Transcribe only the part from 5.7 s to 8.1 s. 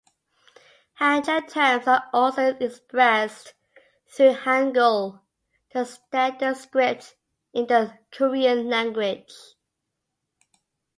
the standard script in the